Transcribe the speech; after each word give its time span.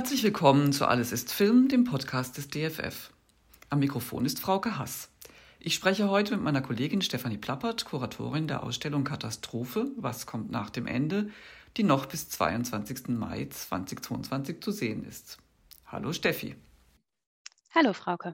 Herzlich 0.00 0.22
willkommen 0.22 0.72
zu 0.72 0.88
Alles 0.88 1.12
ist 1.12 1.30
Film, 1.30 1.68
dem 1.68 1.84
Podcast 1.84 2.38
des 2.38 2.48
DFF. 2.48 3.10
Am 3.68 3.80
Mikrofon 3.80 4.24
ist 4.24 4.40
Frauke 4.40 4.78
Hass. 4.78 5.10
Ich 5.58 5.74
spreche 5.74 6.08
heute 6.08 6.34
mit 6.34 6.42
meiner 6.42 6.62
Kollegin 6.62 7.02
Stefanie 7.02 7.36
Plappert, 7.36 7.84
Kuratorin 7.84 8.48
der 8.48 8.62
Ausstellung 8.62 9.04
Katastrophe, 9.04 9.90
was 9.96 10.24
kommt 10.24 10.50
nach 10.50 10.70
dem 10.70 10.86
Ende, 10.86 11.28
die 11.76 11.82
noch 11.82 12.06
bis 12.06 12.30
22. 12.30 13.08
Mai 13.08 13.44
2022 13.50 14.62
zu 14.62 14.72
sehen 14.72 15.04
ist. 15.04 15.36
Hallo 15.86 16.14
Steffi. 16.14 16.56
Hallo 17.74 17.92
Frauke. 17.92 18.32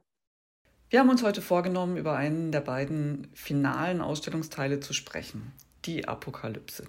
Wir 0.88 1.00
haben 1.00 1.10
uns 1.10 1.24
heute 1.24 1.42
vorgenommen, 1.42 1.96
über 1.96 2.14
einen 2.14 2.52
der 2.52 2.60
beiden 2.60 3.26
finalen 3.34 4.02
Ausstellungsteile 4.02 4.78
zu 4.78 4.92
sprechen, 4.92 5.52
die 5.84 6.06
Apokalypse. 6.06 6.86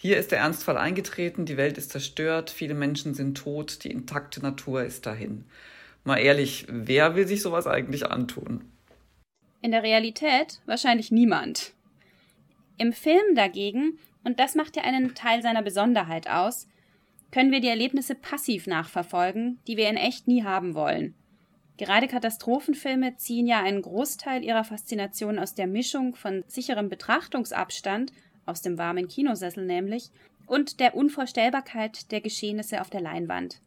Hier 0.00 0.16
ist 0.16 0.30
der 0.30 0.38
Ernstfall 0.38 0.78
eingetreten, 0.78 1.44
die 1.44 1.56
Welt 1.56 1.76
ist 1.76 1.90
zerstört, 1.90 2.50
viele 2.50 2.74
Menschen 2.74 3.14
sind 3.14 3.36
tot, 3.36 3.82
die 3.82 3.90
intakte 3.90 4.40
Natur 4.40 4.84
ist 4.84 5.06
dahin. 5.06 5.44
Mal 6.04 6.18
ehrlich, 6.18 6.66
wer 6.68 7.16
will 7.16 7.26
sich 7.26 7.42
sowas 7.42 7.66
eigentlich 7.66 8.06
antun? 8.06 8.64
In 9.60 9.72
der 9.72 9.82
Realität 9.82 10.60
wahrscheinlich 10.66 11.10
niemand. 11.10 11.72
Im 12.76 12.92
Film 12.92 13.34
dagegen, 13.34 13.98
und 14.22 14.38
das 14.38 14.54
macht 14.54 14.76
ja 14.76 14.84
einen 14.84 15.16
Teil 15.16 15.42
seiner 15.42 15.62
Besonderheit 15.62 16.30
aus, 16.30 16.68
können 17.32 17.50
wir 17.50 17.60
die 17.60 17.66
Erlebnisse 17.66 18.14
passiv 18.14 18.68
nachverfolgen, 18.68 19.58
die 19.66 19.76
wir 19.76 19.88
in 19.88 19.96
echt 19.96 20.28
nie 20.28 20.44
haben 20.44 20.76
wollen. 20.76 21.14
Gerade 21.76 22.06
Katastrophenfilme 22.06 23.16
ziehen 23.16 23.48
ja 23.48 23.62
einen 23.62 23.82
Großteil 23.82 24.44
ihrer 24.44 24.62
Faszination 24.62 25.40
aus 25.40 25.56
der 25.56 25.66
Mischung 25.66 26.14
von 26.14 26.44
sicherem 26.46 26.88
Betrachtungsabstand 26.88 28.12
aus 28.48 28.62
dem 28.62 28.78
warmen 28.78 29.08
Kinosessel 29.08 29.64
nämlich, 29.64 30.10
und 30.46 30.80
der 30.80 30.94
Unvorstellbarkeit 30.94 32.10
der 32.10 32.20
Geschehnisse 32.20 32.80
auf 32.80 32.90
der 32.90 33.02
Leinwand. 33.02 33.60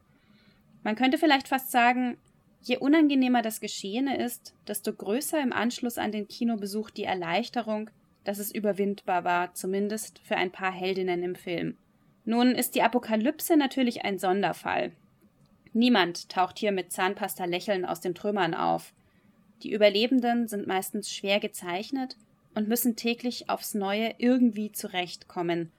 Man 0.83 0.95
könnte 0.95 1.17
vielleicht 1.17 1.47
fast 1.47 1.71
sagen, 1.71 2.17
je 2.63 2.77
unangenehmer 2.77 3.41
das 3.41 3.59
Geschehene 3.59 4.17
ist, 4.17 4.53
desto 4.67 4.91
größer 4.93 5.41
im 5.41 5.53
Anschluss 5.53 5.97
an 5.97 6.11
den 6.11 6.27
Kinobesuch 6.27 6.89
die 6.89 7.03
Erleichterung, 7.03 7.89
dass 8.23 8.39
es 8.39 8.53
überwindbar 8.53 9.23
war, 9.23 9.53
zumindest 9.53 10.19
für 10.23 10.35
ein 10.35 10.51
paar 10.51 10.71
Heldinnen 10.71 11.23
im 11.23 11.35
Film. 11.35 11.77
Nun 12.25 12.51
ist 12.51 12.75
die 12.75 12.83
Apokalypse 12.83 13.57
natürlich 13.57 14.03
ein 14.05 14.19
Sonderfall. 14.19 14.91
Niemand 15.73 16.29
taucht 16.29 16.59
hier 16.59 16.71
mit 16.71 16.91
Zahnpasta 16.91 17.45
lächeln 17.45 17.85
aus 17.85 18.01
den 18.01 18.13
Trümmern 18.13 18.53
auf. 18.53 18.93
Die 19.63 19.71
Überlebenden 19.71 20.47
sind 20.47 20.67
meistens 20.67 21.13
schwer 21.13 21.39
gezeichnet 21.39 22.17
und 22.55 22.67
müssen 22.67 22.95
täglich 22.95 23.49
aufs 23.49 23.73
Neue 23.73 24.15
irgendwie 24.17 24.71
zurechtkommen. 24.71 25.71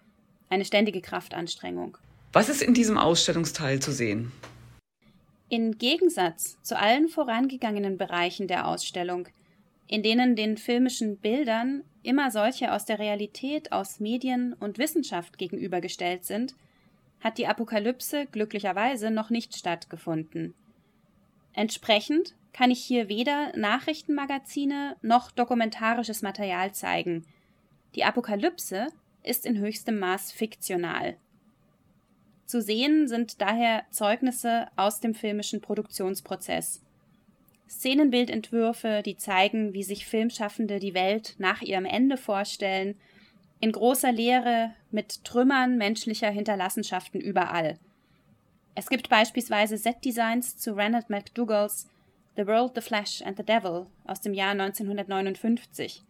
Eine 0.49 0.65
ständige 0.65 1.01
Kraftanstrengung. 1.01 1.99
Was 2.33 2.49
ist 2.49 2.63
in 2.63 2.75
diesem 2.75 2.99
Ausstellungsteil 2.99 3.81
zu 3.81 3.93
sehen? 3.93 4.33
In 5.49 5.77
Gegensatz 5.77 6.61
zu 6.63 6.79
allen 6.79 7.09
vorangegangenen 7.09 7.99
Bereichen 7.99 8.49
der 8.49 8.67
Ausstellung, 8.67 9.29
in 9.87 10.03
denen 10.03 10.35
den 10.35 10.57
filmischen 10.57 11.19
Bildern 11.19 11.85
immer 12.03 12.31
solche 12.31 12.73
aus 12.73 12.87
der 12.87 12.99
Realität, 12.99 13.71
aus 13.73 14.01
Medien 14.01 14.55
und 14.55 14.79
Wissenschaft 14.79 15.37
gegenübergestellt 15.37 16.25
sind, 16.25 16.55
hat 17.21 17.39
die 17.39 17.47
Apokalypse 17.47 18.27
glücklicherweise 18.27 19.11
noch 19.11 19.31
nicht 19.31 19.57
stattgefunden. 19.57 20.55
Entsprechend 21.53 22.35
kann 22.53 22.71
ich 22.71 22.83
hier 22.83 23.09
weder 23.09 23.57
Nachrichtenmagazine 23.57 24.97
noch 25.03 25.31
dokumentarisches 25.31 26.23
Material 26.23 26.73
zeigen. 26.73 27.25
Die 27.95 28.05
Apokalypse 28.05 28.89
ist 29.23 29.47
in 29.47 29.59
höchstem 29.59 29.99
Maß 29.99 30.33
fiktional. 30.33 31.17
Zu 32.47 32.61
sehen 32.61 33.09
sind 33.09 33.41
daher 33.41 33.85
Zeugnisse 33.91 34.67
aus 34.77 35.01
dem 35.01 35.15
filmischen 35.15 35.61
Produktionsprozess. 35.61 36.83
Szenenbildentwürfe, 37.69 39.03
die 39.03 39.17
zeigen, 39.17 39.73
wie 39.73 39.83
sich 39.83 40.05
Filmschaffende 40.05 40.79
die 40.79 40.93
Welt 40.93 41.37
nach 41.39 41.63
ihrem 41.63 41.87
Ende 41.87 42.19
vorstellen, 42.19 42.97
in 43.61 43.73
großer 43.73 44.13
Leere 44.13 44.75
mit 44.91 45.25
Trümmern 45.25 45.79
menschlicher 45.79 46.29
Hinterlassenschaften 46.29 47.21
überall. 47.21 47.79
Es 48.75 48.89
gibt 48.89 49.09
beispielsweise 49.09 49.79
Setdesigns 49.79 50.59
zu 50.59 50.75
Renard 50.75 51.09
McDougals 51.09 51.89
The 52.35 52.47
World, 52.47 52.73
The 52.75 52.81
Flash 52.81 53.21
and 53.23 53.37
the 53.37 53.43
Devil 53.43 53.87
aus 54.07 54.21
dem 54.23 54.33
Jahr 54.33 54.53
1959. 54.53 56.03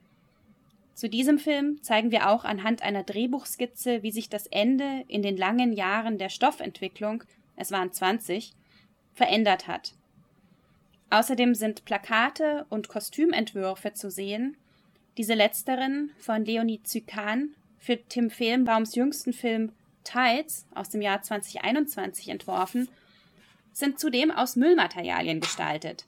Zu 0.95 1.09
diesem 1.09 1.39
Film 1.39 1.83
zeigen 1.83 2.13
wir 2.13 2.31
auch 2.31 2.45
anhand 2.45 2.83
einer 2.83 3.03
Drehbuchskizze, 3.03 4.03
wie 4.05 4.13
sich 4.13 4.29
das 4.29 4.47
Ende 4.47 5.05
in 5.09 5.23
den 5.23 5.37
langen 5.37 5.73
Jahren 5.73 6.19
der 6.19 6.29
Stoffentwicklung, 6.29 7.25
es 7.57 7.73
waren 7.73 7.93
20, 7.93 8.53
verändert 9.15 9.67
hat. 9.67 9.95
Außerdem 11.11 11.55
sind 11.55 11.85
Plakate 11.85 12.67
und 12.69 12.89
Kostümentwürfe 12.89 13.93
zu 13.93 14.11
sehen, 14.11 14.57
diese 15.17 15.35
letzteren 15.35 16.13
von 16.19 16.45
Leonie 16.45 16.83
Zykan 16.83 17.55
für 17.79 17.99
Tim 18.09 18.31
Fehlenbaums 18.31 18.95
jüngsten 18.95 19.33
Film 19.33 19.73
Tides 20.05 20.67
aus 20.75 20.89
dem 20.89 21.03
Jahr 21.03 21.21
2021 21.21 22.29
entworfen, 22.29 22.89
sind 23.73 23.99
zudem 23.99 24.31
aus 24.31 24.57
Müllmaterialien 24.57 25.41
gestaltet. 25.41 26.05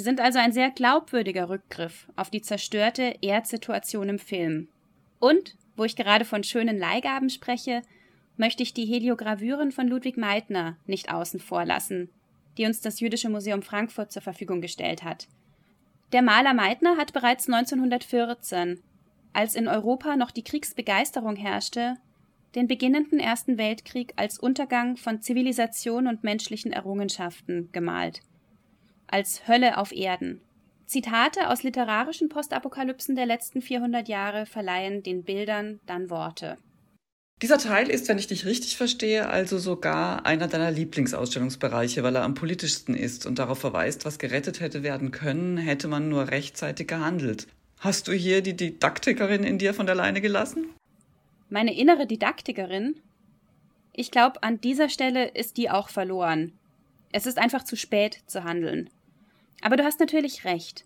Sie 0.00 0.04
sind 0.04 0.18
also 0.18 0.38
ein 0.38 0.52
sehr 0.52 0.70
glaubwürdiger 0.70 1.50
Rückgriff 1.50 2.08
auf 2.16 2.30
die 2.30 2.40
zerstörte 2.40 3.16
Erdsituation 3.20 4.08
im 4.08 4.18
Film. 4.18 4.68
Und, 5.18 5.58
wo 5.76 5.84
ich 5.84 5.94
gerade 5.94 6.24
von 6.24 6.42
schönen 6.42 6.78
Leihgaben 6.78 7.28
spreche, 7.28 7.82
möchte 8.38 8.62
ich 8.62 8.72
die 8.72 8.86
Heliogravüren 8.86 9.72
von 9.72 9.88
Ludwig 9.88 10.16
Meitner 10.16 10.78
nicht 10.86 11.12
außen 11.12 11.38
vor 11.38 11.66
lassen, 11.66 12.08
die 12.56 12.64
uns 12.64 12.80
das 12.80 13.00
Jüdische 13.00 13.28
Museum 13.28 13.60
Frankfurt 13.60 14.10
zur 14.10 14.22
Verfügung 14.22 14.62
gestellt 14.62 15.04
hat. 15.04 15.28
Der 16.12 16.22
Maler 16.22 16.54
Meitner 16.54 16.96
hat 16.96 17.12
bereits 17.12 17.46
1914, 17.46 18.82
als 19.34 19.54
in 19.54 19.68
Europa 19.68 20.16
noch 20.16 20.30
die 20.30 20.44
Kriegsbegeisterung 20.44 21.36
herrschte, 21.36 21.96
den 22.54 22.68
beginnenden 22.68 23.20
Ersten 23.20 23.58
Weltkrieg 23.58 24.14
als 24.16 24.38
Untergang 24.38 24.96
von 24.96 25.20
Zivilisation 25.20 26.06
und 26.06 26.24
menschlichen 26.24 26.72
Errungenschaften 26.72 27.68
gemalt 27.72 28.22
als 29.10 29.46
Hölle 29.48 29.78
auf 29.78 29.92
Erden. 29.92 30.40
Zitate 30.86 31.48
aus 31.48 31.62
literarischen 31.62 32.28
Postapokalypsen 32.28 33.14
der 33.14 33.26
letzten 33.26 33.62
400 33.62 34.08
Jahre 34.08 34.46
verleihen 34.46 35.02
den 35.02 35.22
Bildern 35.22 35.80
dann 35.86 36.10
Worte. 36.10 36.56
Dieser 37.42 37.58
Teil 37.58 37.88
ist, 37.88 38.08
wenn 38.08 38.18
ich 38.18 38.26
dich 38.26 38.44
richtig 38.44 38.76
verstehe, 38.76 39.28
also 39.28 39.58
sogar 39.58 40.26
einer 40.26 40.46
deiner 40.46 40.70
Lieblingsausstellungsbereiche, 40.70 42.02
weil 42.02 42.16
er 42.16 42.24
am 42.24 42.34
politischsten 42.34 42.94
ist 42.94 43.24
und 43.24 43.38
darauf 43.38 43.58
verweist, 43.58 44.04
was 44.04 44.18
gerettet 44.18 44.60
hätte 44.60 44.82
werden 44.82 45.10
können, 45.10 45.56
hätte 45.56 45.88
man 45.88 46.08
nur 46.10 46.28
rechtzeitig 46.28 46.88
gehandelt. 46.88 47.46
Hast 47.78 48.08
du 48.08 48.12
hier 48.12 48.42
die 48.42 48.56
Didaktikerin 48.56 49.42
in 49.42 49.56
dir 49.56 49.72
von 49.72 49.86
der 49.86 49.94
Leine 49.94 50.20
gelassen? 50.20 50.66
Meine 51.48 51.74
innere 51.74 52.06
Didaktikerin? 52.06 52.96
Ich 53.94 54.10
glaube, 54.10 54.42
an 54.42 54.60
dieser 54.60 54.90
Stelle 54.90 55.28
ist 55.28 55.56
die 55.56 55.70
auch 55.70 55.88
verloren. 55.88 56.52
Es 57.10 57.24
ist 57.24 57.38
einfach 57.38 57.64
zu 57.64 57.74
spät 57.74 58.18
zu 58.26 58.44
handeln. 58.44 58.90
Aber 59.60 59.76
du 59.76 59.84
hast 59.84 60.00
natürlich 60.00 60.44
recht. 60.44 60.84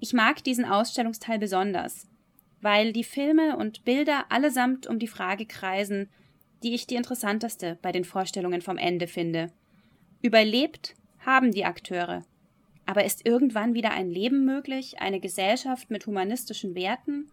Ich 0.00 0.12
mag 0.12 0.42
diesen 0.44 0.64
Ausstellungsteil 0.64 1.38
besonders, 1.38 2.06
weil 2.60 2.92
die 2.92 3.04
Filme 3.04 3.56
und 3.56 3.84
Bilder 3.84 4.26
allesamt 4.30 4.86
um 4.86 4.98
die 4.98 5.08
Frage 5.08 5.46
kreisen, 5.46 6.08
die 6.62 6.74
ich 6.74 6.86
die 6.86 6.96
interessanteste 6.96 7.78
bei 7.82 7.92
den 7.92 8.04
Vorstellungen 8.04 8.62
vom 8.62 8.78
Ende 8.78 9.06
finde. 9.06 9.50
Überlebt 10.22 10.94
haben 11.20 11.52
die 11.52 11.64
Akteure. 11.64 12.22
Aber 12.86 13.04
ist 13.04 13.26
irgendwann 13.26 13.74
wieder 13.74 13.92
ein 13.92 14.10
Leben 14.10 14.44
möglich, 14.44 15.00
eine 15.00 15.20
Gesellschaft 15.20 15.90
mit 15.90 16.06
humanistischen 16.06 16.74
Werten? 16.74 17.30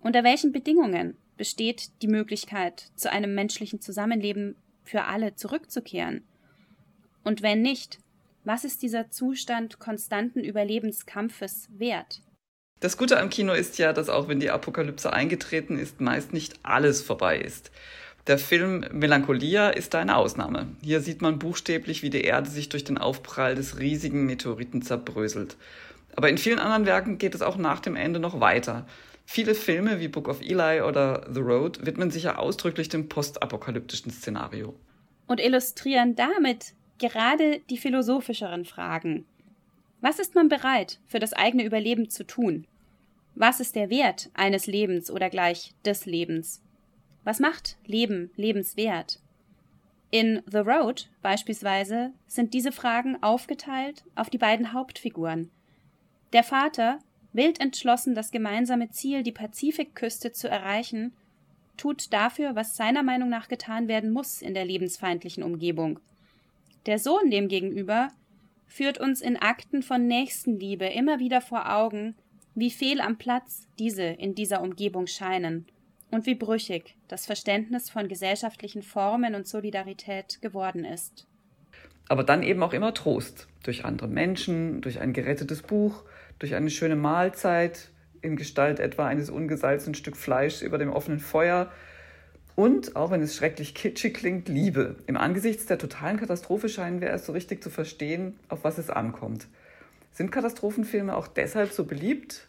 Unter 0.00 0.24
welchen 0.24 0.52
Bedingungen 0.52 1.16
besteht 1.36 1.90
die 2.02 2.08
Möglichkeit, 2.08 2.90
zu 2.96 3.10
einem 3.10 3.34
menschlichen 3.34 3.80
Zusammenleben 3.80 4.56
für 4.84 5.04
alle 5.04 5.34
zurückzukehren? 5.34 6.22
Und 7.22 7.42
wenn 7.42 7.62
nicht, 7.62 7.98
was 8.44 8.64
ist 8.64 8.82
dieser 8.82 9.10
Zustand 9.10 9.78
konstanten 9.78 10.44
Überlebenskampfes 10.44 11.68
wert? 11.70 12.20
Das 12.80 12.96
Gute 12.96 13.18
am 13.18 13.30
Kino 13.30 13.54
ist 13.54 13.78
ja, 13.78 13.92
dass 13.92 14.08
auch 14.08 14.28
wenn 14.28 14.40
die 14.40 14.50
Apokalypse 14.50 15.12
eingetreten 15.12 15.78
ist, 15.78 16.00
meist 16.00 16.32
nicht 16.32 16.54
alles 16.62 17.02
vorbei 17.02 17.38
ist. 17.38 17.70
Der 18.26 18.38
Film 18.38 18.84
Melancholia 18.92 19.68
ist 19.70 19.94
eine 19.94 20.16
Ausnahme. 20.16 20.68
Hier 20.82 21.00
sieht 21.00 21.22
man 21.22 21.38
buchstäblich, 21.38 22.02
wie 22.02 22.10
die 22.10 22.22
Erde 22.22 22.48
sich 22.48 22.68
durch 22.68 22.84
den 22.84 22.98
Aufprall 22.98 23.54
des 23.54 23.78
riesigen 23.78 24.26
Meteoriten 24.26 24.82
zerbröselt. 24.82 25.56
Aber 26.16 26.28
in 26.28 26.38
vielen 26.38 26.58
anderen 26.58 26.86
Werken 26.86 27.18
geht 27.18 27.34
es 27.34 27.42
auch 27.42 27.56
nach 27.56 27.80
dem 27.80 27.96
Ende 27.96 28.20
noch 28.20 28.40
weiter. 28.40 28.86
Viele 29.26 29.54
Filme 29.54 30.00
wie 30.00 30.08
Book 30.08 30.28
of 30.28 30.40
Eli 30.40 30.82
oder 30.82 31.26
The 31.32 31.40
Road 31.40 31.84
widmen 31.84 32.10
sich 32.10 32.24
ja 32.24 32.36
ausdrücklich 32.36 32.88
dem 32.88 33.08
postapokalyptischen 33.08 34.10
Szenario. 34.10 34.74
Und 35.26 35.40
illustrieren 35.40 36.14
damit 36.14 36.74
gerade 36.98 37.60
die 37.70 37.78
philosophischeren 37.78 38.64
Fragen. 38.64 39.26
Was 40.00 40.18
ist 40.18 40.34
man 40.34 40.48
bereit, 40.48 41.00
für 41.06 41.18
das 41.18 41.32
eigene 41.32 41.64
Überleben 41.64 42.10
zu 42.10 42.24
tun? 42.24 42.66
Was 43.34 43.58
ist 43.60 43.74
der 43.74 43.90
Wert 43.90 44.30
eines 44.34 44.66
Lebens 44.66 45.10
oder 45.10 45.30
gleich 45.30 45.74
des 45.84 46.06
Lebens? 46.06 46.62
Was 47.24 47.40
macht 47.40 47.78
Leben 47.86 48.30
lebenswert? 48.36 49.18
In 50.10 50.42
The 50.46 50.58
Road 50.58 51.08
beispielsweise 51.22 52.12
sind 52.26 52.54
diese 52.54 52.70
Fragen 52.70 53.20
aufgeteilt 53.22 54.04
auf 54.14 54.30
die 54.30 54.38
beiden 54.38 54.72
Hauptfiguren. 54.72 55.50
Der 56.32 56.44
Vater, 56.44 57.00
wild 57.32 57.60
entschlossen, 57.60 58.14
das 58.14 58.30
gemeinsame 58.30 58.90
Ziel, 58.90 59.22
die 59.22 59.32
Pazifikküste 59.32 60.30
zu 60.30 60.48
erreichen, 60.48 61.12
tut 61.76 62.12
dafür, 62.12 62.54
was 62.54 62.76
seiner 62.76 63.02
Meinung 63.02 63.28
nach 63.28 63.48
getan 63.48 63.88
werden 63.88 64.12
muss 64.12 64.42
in 64.42 64.54
der 64.54 64.64
lebensfeindlichen 64.64 65.42
Umgebung. 65.42 65.98
Der 66.86 66.98
Sohn 66.98 67.30
demgegenüber 67.30 68.08
führt 68.66 68.98
uns 68.98 69.20
in 69.20 69.36
Akten 69.36 69.82
von 69.82 70.06
Nächstenliebe 70.06 70.86
immer 70.86 71.18
wieder 71.18 71.40
vor 71.40 71.72
Augen, 71.72 72.14
wie 72.54 72.70
fehl 72.70 73.00
am 73.00 73.16
Platz 73.16 73.66
diese 73.78 74.04
in 74.04 74.34
dieser 74.34 74.60
Umgebung 74.60 75.06
scheinen 75.06 75.66
und 76.10 76.26
wie 76.26 76.34
brüchig 76.34 76.96
das 77.08 77.26
Verständnis 77.26 77.90
von 77.90 78.08
gesellschaftlichen 78.08 78.82
Formen 78.82 79.34
und 79.34 79.46
Solidarität 79.46 80.40
geworden 80.42 80.84
ist. 80.84 81.26
Aber 82.08 82.22
dann 82.22 82.42
eben 82.42 82.62
auch 82.62 82.74
immer 82.74 82.92
Trost 82.92 83.48
durch 83.62 83.84
andere 83.84 84.08
Menschen, 84.08 84.82
durch 84.82 85.00
ein 85.00 85.12
gerettetes 85.12 85.62
Buch, 85.62 86.04
durch 86.38 86.54
eine 86.54 86.70
schöne 86.70 86.96
Mahlzeit 86.96 87.90
in 88.20 88.36
Gestalt 88.36 88.78
etwa 88.78 89.06
eines 89.06 89.30
ungesalzenen 89.30 89.94
Stück 89.94 90.16
Fleisch 90.16 90.62
über 90.62 90.78
dem 90.78 90.90
offenen 90.90 91.20
Feuer. 91.20 91.70
Und, 92.56 92.94
auch 92.94 93.10
wenn 93.10 93.20
es 93.20 93.34
schrecklich 93.34 93.74
kitschig 93.74 94.14
klingt, 94.14 94.48
Liebe. 94.48 94.96
Im 95.06 95.16
Angesichts 95.16 95.66
der 95.66 95.78
totalen 95.78 96.18
Katastrophe 96.18 96.68
scheinen 96.68 97.00
wir 97.00 97.08
erst 97.08 97.26
so 97.26 97.32
richtig 97.32 97.62
zu 97.62 97.70
verstehen, 97.70 98.38
auf 98.48 98.62
was 98.62 98.78
es 98.78 98.90
ankommt. 98.90 99.48
Sind 100.12 100.30
Katastrophenfilme 100.30 101.16
auch 101.16 101.26
deshalb 101.26 101.72
so 101.72 101.84
beliebt? 101.84 102.48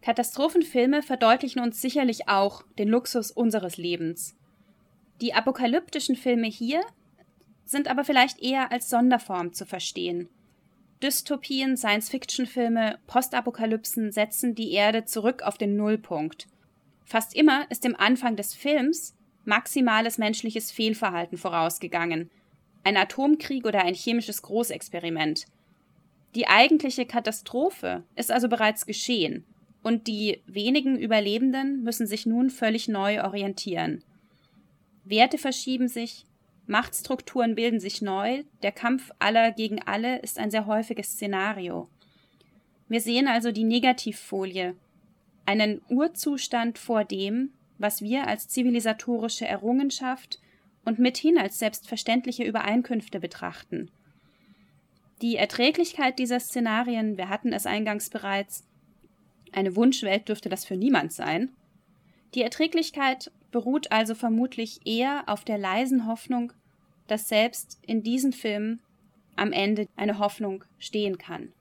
Katastrophenfilme 0.00 1.02
verdeutlichen 1.02 1.62
uns 1.62 1.80
sicherlich 1.80 2.28
auch 2.28 2.64
den 2.78 2.88
Luxus 2.88 3.30
unseres 3.30 3.76
Lebens. 3.76 4.34
Die 5.20 5.34
apokalyptischen 5.34 6.16
Filme 6.16 6.48
hier 6.48 6.80
sind 7.64 7.88
aber 7.88 8.04
vielleicht 8.04 8.42
eher 8.42 8.72
als 8.72 8.88
Sonderform 8.88 9.52
zu 9.52 9.66
verstehen. 9.66 10.28
Dystopien, 11.02 11.76
Science-Fiction-Filme, 11.76 12.98
Postapokalypsen 13.06 14.12
setzen 14.12 14.54
die 14.54 14.72
Erde 14.72 15.04
zurück 15.04 15.42
auf 15.42 15.58
den 15.58 15.76
Nullpunkt. 15.76 16.46
Fast 17.04 17.34
immer 17.34 17.70
ist 17.70 17.84
dem 17.84 17.96
Anfang 17.96 18.36
des 18.36 18.54
Films 18.54 19.16
maximales 19.44 20.18
menschliches 20.18 20.70
Fehlverhalten 20.70 21.36
vorausgegangen, 21.36 22.30
ein 22.84 22.96
Atomkrieg 22.96 23.64
oder 23.66 23.82
ein 23.82 23.94
chemisches 23.94 24.42
Großexperiment. 24.42 25.46
Die 26.34 26.48
eigentliche 26.48 27.06
Katastrophe 27.06 28.04
ist 28.16 28.30
also 28.30 28.48
bereits 28.48 28.86
geschehen 28.86 29.44
und 29.82 30.06
die 30.06 30.40
wenigen 30.46 30.98
Überlebenden 30.98 31.82
müssen 31.82 32.06
sich 32.06 32.26
nun 32.26 32.50
völlig 32.50 32.88
neu 32.88 33.22
orientieren. 33.22 34.02
Werte 35.04 35.38
verschieben 35.38 35.88
sich, 35.88 36.24
Machtstrukturen 36.66 37.56
bilden 37.56 37.80
sich 37.80 38.02
neu, 38.02 38.44
der 38.62 38.72
Kampf 38.72 39.10
aller 39.18 39.50
gegen 39.50 39.82
alle 39.82 40.20
ist 40.20 40.38
ein 40.38 40.50
sehr 40.50 40.66
häufiges 40.66 41.08
Szenario. 41.08 41.88
Wir 42.88 43.00
sehen 43.00 43.26
also 43.26 43.50
die 43.50 43.64
Negativfolie, 43.64 44.76
einen 45.52 45.82
Urzustand 45.90 46.78
vor 46.78 47.04
dem, 47.04 47.50
was 47.78 48.00
wir 48.00 48.26
als 48.26 48.48
zivilisatorische 48.48 49.46
Errungenschaft 49.46 50.40
und 50.84 50.98
mithin 50.98 51.36
als 51.36 51.58
selbstverständliche 51.58 52.44
Übereinkünfte 52.44 53.20
betrachten. 53.20 53.90
Die 55.20 55.36
Erträglichkeit 55.36 56.18
dieser 56.18 56.40
Szenarien, 56.40 57.16
wir 57.16 57.28
hatten 57.28 57.52
es 57.52 57.66
eingangs 57.66 58.10
bereits, 58.10 58.64
eine 59.52 59.76
Wunschwelt 59.76 60.28
dürfte 60.28 60.48
das 60.48 60.64
für 60.64 60.76
niemand 60.76 61.12
sein. 61.12 61.50
Die 62.34 62.42
Erträglichkeit 62.42 63.30
beruht 63.50 63.92
also 63.92 64.14
vermutlich 64.14 64.80
eher 64.86 65.24
auf 65.26 65.44
der 65.44 65.58
leisen 65.58 66.06
Hoffnung, 66.06 66.52
dass 67.06 67.28
selbst 67.28 67.78
in 67.86 68.02
diesen 68.02 68.32
Filmen 68.32 68.80
am 69.36 69.52
Ende 69.52 69.86
eine 69.96 70.18
Hoffnung 70.18 70.64
stehen 70.78 71.18
kann. 71.18 71.52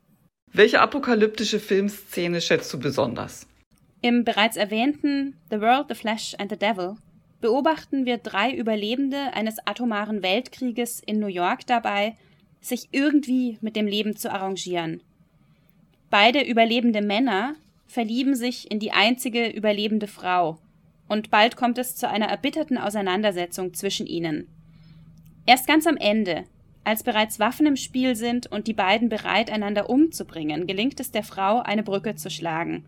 Welche 0.53 0.79
apokalyptische 0.79 1.59
Filmszene 1.59 2.41
schätzt 2.41 2.73
du 2.73 2.79
besonders? 2.79 3.47
Im 4.01 4.23
bereits 4.23 4.57
erwähnten 4.57 5.35
The 5.51 5.61
World, 5.61 5.85
the 5.89 5.95
Flesh 5.95 6.35
and 6.39 6.49
the 6.49 6.57
Devil 6.57 6.95
beobachten 7.39 8.05
wir 8.05 8.17
drei 8.17 8.51
Überlebende 8.51 9.33
eines 9.33 9.57
atomaren 9.65 10.23
Weltkrieges 10.23 11.01
in 11.05 11.19
New 11.19 11.27
York 11.27 11.65
dabei, 11.65 12.15
sich 12.61 12.89
irgendwie 12.91 13.57
mit 13.61 13.75
dem 13.75 13.87
Leben 13.87 14.15
zu 14.15 14.31
arrangieren. 14.31 15.01
Beide 16.09 16.41
überlebende 16.41 17.01
Männer 17.01 17.55
verlieben 17.87 18.35
sich 18.35 18.69
in 18.71 18.79
die 18.79 18.91
einzige 18.91 19.47
überlebende 19.49 20.07
Frau, 20.07 20.59
und 21.07 21.29
bald 21.29 21.55
kommt 21.55 21.77
es 21.77 21.95
zu 21.95 22.07
einer 22.07 22.27
erbitterten 22.27 22.77
Auseinandersetzung 22.77 23.73
zwischen 23.73 24.07
ihnen. 24.07 24.47
Erst 25.45 25.67
ganz 25.67 25.87
am 25.87 25.97
Ende, 25.97 26.45
als 26.83 27.03
bereits 27.03 27.39
Waffen 27.39 27.65
im 27.65 27.75
Spiel 27.75 28.15
sind 28.15 28.47
und 28.47 28.67
die 28.67 28.73
beiden 28.73 29.09
bereit, 29.09 29.51
einander 29.51 29.89
umzubringen, 29.89 30.67
gelingt 30.67 30.99
es 30.99 31.11
der 31.11 31.23
Frau, 31.23 31.59
eine 31.59 31.83
Brücke 31.83 32.15
zu 32.15 32.29
schlagen. 32.29 32.85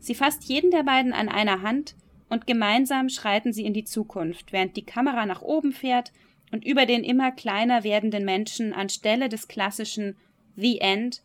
Sie 0.00 0.14
fasst 0.14 0.44
jeden 0.44 0.70
der 0.70 0.82
beiden 0.82 1.12
an 1.12 1.28
einer 1.28 1.62
Hand 1.62 1.94
und 2.28 2.46
gemeinsam 2.46 3.08
schreiten 3.08 3.52
sie 3.52 3.64
in 3.64 3.74
die 3.74 3.84
Zukunft, 3.84 4.52
während 4.52 4.76
die 4.76 4.84
Kamera 4.84 5.26
nach 5.26 5.42
oben 5.42 5.72
fährt 5.72 6.12
und 6.52 6.64
über 6.64 6.86
den 6.86 7.04
immer 7.04 7.32
kleiner 7.32 7.84
werdenden 7.84 8.24
Menschen 8.24 8.72
anstelle 8.72 9.28
des 9.28 9.48
klassischen 9.48 10.16
The 10.56 10.80
End 10.80 11.22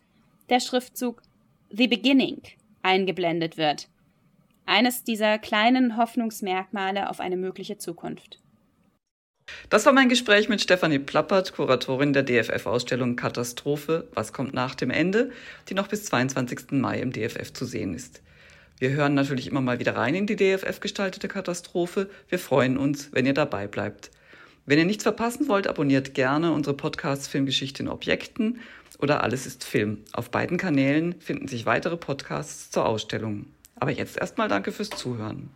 der 0.49 0.59
Schriftzug 0.59 1.21
The 1.69 1.87
Beginning 1.87 2.41
eingeblendet 2.81 3.57
wird. 3.57 3.87
Eines 4.65 5.03
dieser 5.03 5.39
kleinen 5.39 5.97
Hoffnungsmerkmale 5.97 7.09
auf 7.09 7.19
eine 7.19 7.37
mögliche 7.37 7.77
Zukunft. 7.77 8.39
Das 9.69 9.85
war 9.85 9.93
mein 9.93 10.09
Gespräch 10.09 10.47
mit 10.47 10.61
Stefanie 10.61 10.99
Plappert, 10.99 11.53
Kuratorin 11.53 12.13
der 12.13 12.23
DFF-Ausstellung 12.23 13.15
Katastrophe, 13.15 14.07
was 14.13 14.31
kommt 14.31 14.53
nach 14.53 14.75
dem 14.75 14.89
Ende, 14.89 15.31
die 15.67 15.73
noch 15.73 15.87
bis 15.87 16.05
22. 16.05 16.71
Mai 16.71 16.99
im 16.99 17.11
DFF 17.11 17.51
zu 17.51 17.65
sehen 17.65 17.93
ist. 17.93 18.21
Wir 18.79 18.89
hören 18.91 19.13
natürlich 19.13 19.47
immer 19.47 19.61
mal 19.61 19.79
wieder 19.79 19.95
rein 19.95 20.15
in 20.15 20.27
die 20.27 20.35
DFF 20.35 20.79
gestaltete 20.79 21.27
Katastrophe. 21.27 22.09
Wir 22.27 22.39
freuen 22.39 22.77
uns, 22.77 23.09
wenn 23.13 23.25
ihr 23.25 23.33
dabei 23.33 23.67
bleibt. 23.67 24.11
Wenn 24.65 24.79
ihr 24.79 24.85
nichts 24.85 25.03
verpassen 25.03 25.47
wollt, 25.47 25.67
abonniert 25.67 26.13
gerne 26.13 26.53
unsere 26.53 26.75
Podcasts 26.75 27.27
Filmgeschichte 27.27 27.83
in 27.83 27.89
Objekten 27.89 28.61
oder 28.99 29.23
Alles 29.23 29.45
ist 29.45 29.63
Film. 29.63 30.03
Auf 30.13 30.31
beiden 30.31 30.57
Kanälen 30.57 31.19
finden 31.19 31.47
sich 31.47 31.65
weitere 31.65 31.97
Podcasts 31.97 32.71
zur 32.71 32.85
Ausstellung. 32.85 33.47
Aber 33.75 33.91
jetzt 33.91 34.17
erstmal 34.17 34.47
danke 34.47 34.71
fürs 34.71 34.89
Zuhören. 34.89 35.49